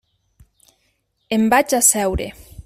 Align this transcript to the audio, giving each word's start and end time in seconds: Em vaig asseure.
Em 1.37 1.43
vaig 1.55 1.77
asseure. 1.81 2.27